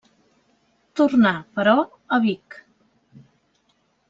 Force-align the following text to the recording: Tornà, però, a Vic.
Tornà, 1.01 1.33
però, 1.59 1.75
a 2.17 2.19
Vic. 2.25 2.59